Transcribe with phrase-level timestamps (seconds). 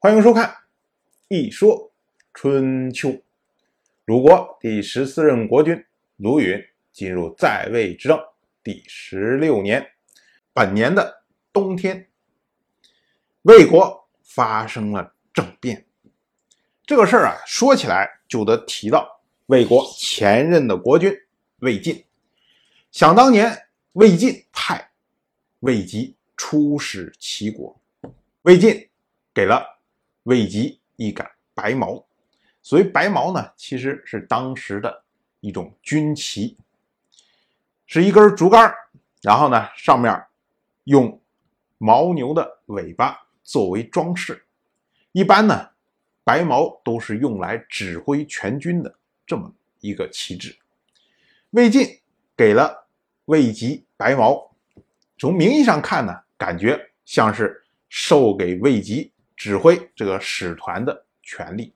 [0.00, 0.48] 欢迎收看
[1.26, 1.90] 《一说
[2.32, 3.08] 春秋》。
[4.04, 5.84] 鲁国第十四任国君
[6.18, 6.56] 鲁允
[6.92, 8.16] 进入在位执政
[8.62, 9.84] 第十六年，
[10.52, 12.08] 本年的冬天，
[13.42, 15.84] 魏国发生了政变。
[16.86, 21.12] 这个事儿啊，说起来就得提到魏国前任的国君
[21.58, 22.04] 魏晋。
[22.92, 24.92] 想当年，魏晋派
[25.58, 27.76] 魏吉出使齐国，
[28.42, 28.88] 魏晋
[29.34, 29.77] 给了
[30.28, 32.06] 魏吉一杆白矛。
[32.60, 35.02] 所谓白矛呢，其实是当时的
[35.40, 36.54] 一种军旗，
[37.86, 38.70] 是一根竹竿，
[39.22, 40.22] 然后呢，上面
[40.84, 41.18] 用
[41.78, 44.44] 牦牛的尾巴作为装饰。
[45.12, 45.70] 一般呢，
[46.24, 50.54] 白毛都是用来指挥全军的这么一个旗帜。
[51.52, 51.88] 魏晋
[52.36, 52.86] 给了
[53.24, 54.54] 魏吉白毛，
[55.16, 61.72] 从名义上看呢，感觉像是授给魏吉指挥这个使团的权利。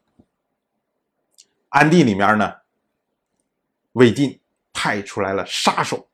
[1.69, 2.53] 暗地里面呢，
[3.92, 4.39] 魏晋
[4.73, 6.09] 派出来了杀手，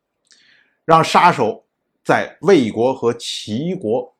[0.84, 1.66] 让杀手
[2.04, 4.14] 在魏国和齐国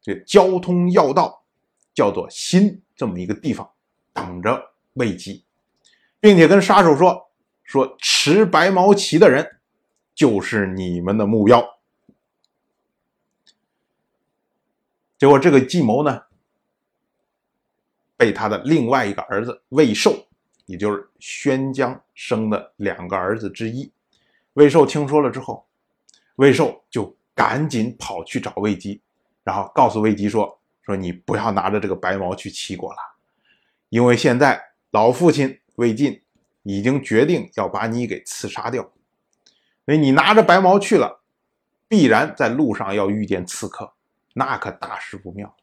[0.00, 1.44] 这交通要道，
[1.92, 3.68] 叫做新这么一个地方
[4.12, 5.44] 等着魏吉，
[6.20, 7.32] 并且跟杀手说
[7.64, 9.58] ：“说持白毛旗的人
[10.14, 11.68] 就是你们的目标。”
[15.18, 16.22] 结果这个计谋呢，
[18.16, 20.26] 被他的另外一个儿子魏寿，
[20.66, 23.90] 也就是宣姜生的两个儿子之一，
[24.54, 25.66] 魏寿听说了之后，
[26.36, 29.00] 魏寿就赶紧跑去找魏吉，
[29.42, 32.98] 然后告诉魏吉说：“说你不要拿着这个白毛去齐国了，
[33.88, 36.22] 因为现在老父亲魏晋
[36.62, 38.82] 已经决定要把你给刺杀掉，
[39.84, 41.20] 所以你拿着白毛去了，
[41.88, 43.92] 必然在路上要遇见刺客，
[44.34, 45.54] 那可大事不妙。”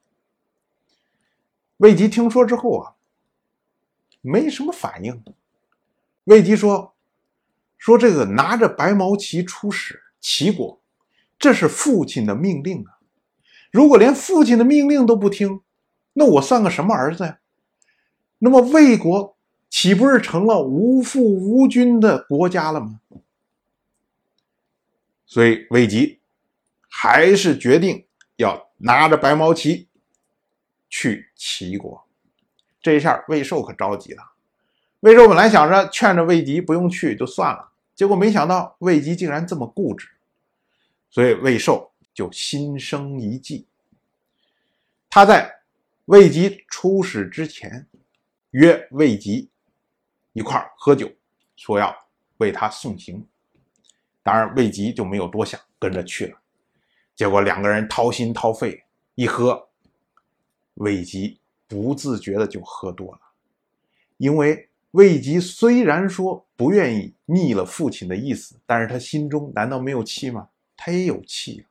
[1.81, 2.95] 魏吉听说之后啊。
[4.23, 5.23] 没什么反应。
[6.25, 6.93] 魏吉说
[7.79, 10.79] ：“说这个拿着白毛旗出使齐国，
[11.39, 13.01] 这是父亲的命令啊！
[13.71, 15.61] 如果连父亲的命令都不听，
[16.13, 17.39] 那我算个什么儿子呀？
[18.37, 19.35] 那么魏国
[19.71, 22.99] 岂不是成了无父无君的国家了吗？”
[25.25, 26.19] 所以魏吉
[26.87, 29.87] 还是决定要拿着白毛旗
[30.91, 32.07] 去齐国。
[32.79, 34.33] 这一下，魏寿可着急了。
[34.99, 40.07] 魏寿本来想着劝着魏吉不用去就算了，结果没想到魏吉竟然这么固执，
[41.09, 43.65] 所以魏寿就心生一计。
[45.09, 45.61] 他在
[46.05, 47.87] 魏吉出使之前，
[48.51, 49.49] 约魏吉
[50.33, 51.11] 一块喝酒，
[51.55, 51.95] 说要
[52.37, 53.25] 为他送行。
[54.21, 56.37] 当然，魏吉就没有多想，跟着去了。
[57.15, 58.83] 结果两个人掏心掏肺
[59.15, 59.69] 一喝，
[60.81, 61.37] 魏吉。
[61.67, 63.19] 不自觉的就喝多了，
[64.17, 70.49] 因为魏吉虽然说不愿意逆了父亲的意思，但是他心中难道没有气吗？
[70.75, 71.63] 他也有气，啊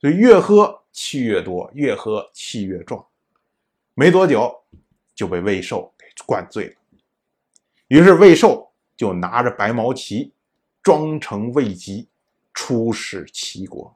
[0.00, 3.06] 所以越喝气越多，越喝气越壮，
[3.94, 4.52] 没多久
[5.14, 6.74] 就被魏寿给灌醉了。
[7.86, 10.32] 于是魏寿就拿着白毛旗，
[10.82, 12.08] 装成魏吉
[12.52, 13.94] 出使齐国，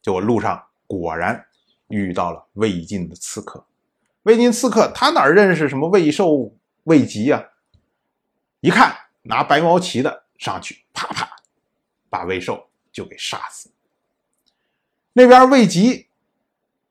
[0.00, 1.44] 结果路上果然。
[1.88, 3.64] 遇到了魏晋的刺客，
[4.22, 6.52] 魏晋刺客他哪认识什么魏寿、
[6.84, 7.50] 魏吉呀？
[8.60, 11.28] 一看拿白毛旗的上去，啪啪，
[12.10, 13.70] 把魏寿就给杀死。
[15.12, 16.08] 那边魏吉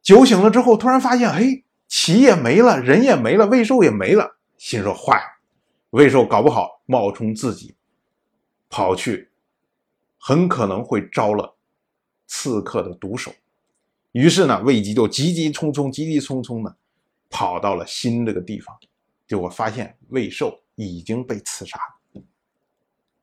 [0.01, 5.27] 酒醒了之后，突然发现，嘿，旗也没了，人也没了，魏寿也没了，心说坏了，
[5.89, 7.75] 魏寿搞不好冒充自己
[8.69, 9.29] 跑去，
[10.17, 11.57] 很可能会招了
[12.27, 13.33] 刺客的毒手。
[14.15, 16.73] 于是呢，魏吉就急急匆匆、急急匆匆的
[17.29, 18.73] 跑到了新这个地方，
[19.27, 22.21] 结果发现魏寿已经被刺杀了。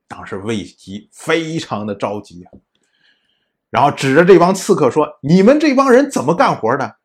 [0.06, 2.52] 当时魏吉非常的着急啊，
[3.70, 6.96] 然后指着这帮刺客说：“你们这帮人怎么干活的？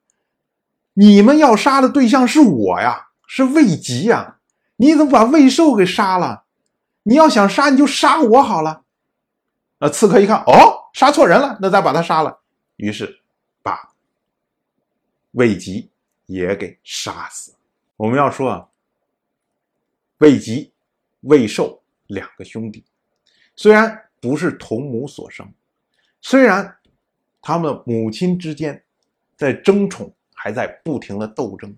[0.95, 4.39] 你们要杀的对象是我呀，是魏吉呀！
[4.75, 6.43] 你怎么把魏寿给杀了？
[7.03, 8.81] 你要想杀，你就杀我好了。”
[9.79, 12.39] 那刺客一看，哦，杀错人了，那咱把他杀了。
[12.75, 13.21] 于是。
[15.37, 15.87] 魏吉
[16.25, 17.53] 也给杀死。
[17.95, 18.67] 我们要说啊，
[20.17, 20.71] 魏吉、
[21.21, 22.83] 魏寿两个兄弟，
[23.55, 25.47] 虽然不是同母所生，
[26.21, 26.75] 虽然
[27.39, 28.83] 他们母亲之间
[29.35, 31.75] 在争宠，还在不停的斗争，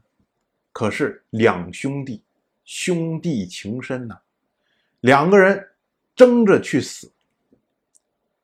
[0.72, 2.24] 可是两兄弟
[2.64, 4.18] 兄弟情深呐，
[5.02, 5.70] 两个人
[6.16, 7.12] 争着去死，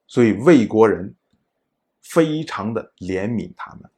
[0.08, 1.16] 所以魏国人。
[2.08, 3.90] 非常的怜悯他们。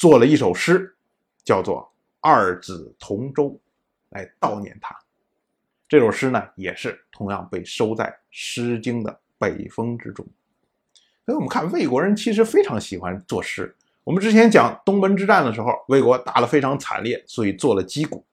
[0.00, 0.96] 做了一首诗，
[1.44, 1.82] 叫做
[2.22, 3.50] 《二子同舟》，
[4.08, 4.96] 来悼念他。
[5.86, 10.26] 这首诗呢，也是同样被收在《诗经》的北风之中。
[11.26, 13.76] 所以，我们看魏国人其实非常喜欢作诗。
[14.02, 18.24] 我们之前讲东门之战的时候，魏国打得非常惨烈，所以做了击鼓。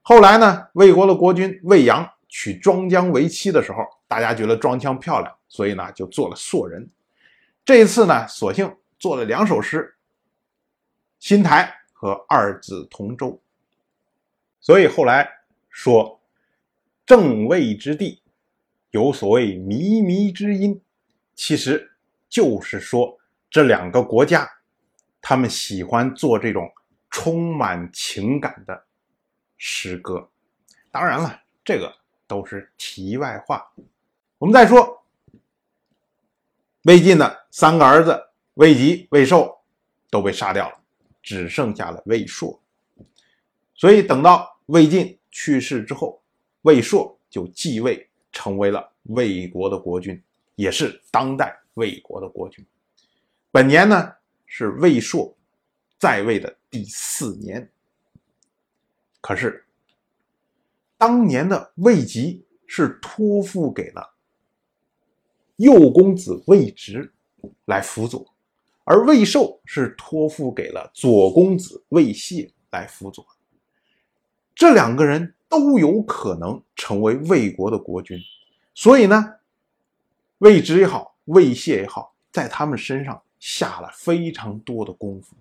[0.00, 6.88] 后来呢，魏国的国君魏阳娶庄姜为妻的时候，大家觉得庄姜漂亮，所以呢，就做了硕人。
[7.66, 9.82] 这一次呢，索性做了两首诗，
[11.26, 13.32] 《新台》和《二子同舟》。
[14.60, 15.28] 所以后来
[15.68, 16.20] 说。
[17.04, 18.20] 正位之地，
[18.90, 20.82] 有所谓靡靡之音，
[21.36, 21.92] 其实
[22.28, 23.16] 就是说
[23.48, 24.50] 这两个国家，
[25.20, 26.68] 他们喜欢做这种
[27.08, 28.84] 充满情感的
[29.56, 30.28] 诗歌。
[30.90, 31.94] 当然了，这个
[32.26, 33.64] 都是题外话。
[34.38, 35.04] 我们再说，
[36.82, 38.20] 魏晋的三个儿子
[38.54, 39.60] 魏吉、魏寿
[40.10, 40.80] 都被杀掉了，
[41.26, 42.62] 只剩下了魏硕。
[43.74, 46.22] 所以等到魏晋去世之后。
[46.62, 50.20] 魏硕就继位，成为了魏国的国君，
[50.56, 52.66] 也是当代魏国的国君。
[53.52, 54.12] 本年呢
[54.46, 55.32] 是魏硕
[55.96, 57.70] 在位的第四年。
[59.20, 59.64] 可是
[60.98, 64.14] 当年的魏吉是托付给了
[65.54, 67.12] 右公子魏直
[67.66, 68.26] 来辅佐，
[68.86, 73.22] 而魏寿是托付给了左公子魏谢来辅佐。
[74.54, 75.34] 这两个人。
[75.48, 78.18] 都有可能成为魏国的国君，
[78.74, 79.36] 所以呢，
[80.38, 85.36] 魏直也好，魏谢也好，在他们身上下了非常多的功夫。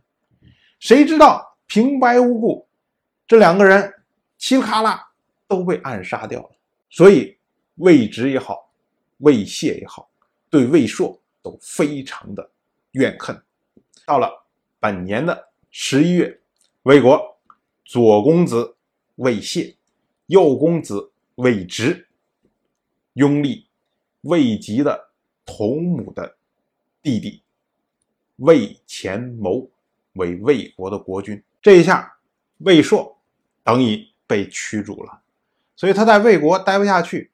[0.80, 2.68] 谁知道平白无故，
[3.27, 3.81] 这两个人
[4.39, 5.09] 嘁哩喀啦
[5.47, 6.51] 都被暗杀掉了。
[6.92, 7.36] 所以
[7.77, 8.71] 魏直也好，
[9.18, 10.07] 魏谢也好，
[10.51, 12.47] 对魏硕都非常的
[12.95, 13.42] 怨恨。
[14.06, 14.45] 到了
[14.80, 16.42] 本年的十一月，
[16.83, 17.38] 魏国
[17.86, 18.75] 左公子
[19.15, 19.75] 魏谢。
[20.27, 22.07] 右公子魏直
[23.13, 23.68] 拥立
[24.21, 25.12] 魏吉的
[25.45, 26.36] 同母的
[27.03, 27.44] 弟弟
[28.38, 29.69] 魏虔谋
[30.13, 31.44] 为魏国的国君。
[31.62, 32.18] 这一下，
[32.57, 33.19] 魏硕
[33.63, 35.21] 等于被驱逐了，
[35.75, 37.30] 所以他在魏国待不下去，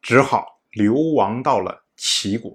[0.00, 2.52] 只好流亡到了齐国。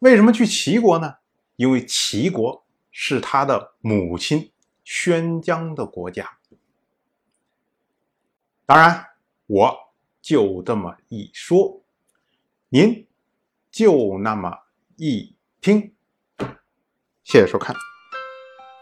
[0.00, 1.14] 为什么去齐国呢？
[1.56, 4.52] 因为齐国是他的母亲
[4.84, 6.38] 宣姜的国家。
[8.64, 9.06] 当然，
[9.46, 9.76] 我
[10.20, 11.82] 就这么一说，
[12.68, 13.06] 您
[13.70, 14.64] 就那么
[14.96, 15.94] 一听。
[17.22, 17.74] 谢谢收看。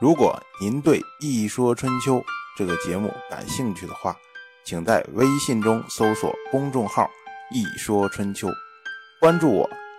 [0.01, 2.17] 如果您对《一说春秋》
[2.57, 4.17] 这个节目感兴趣的话，
[4.65, 7.09] 请在微信中搜索公众号
[7.53, 8.49] “一说春秋”，
[9.21, 9.84] 关注我。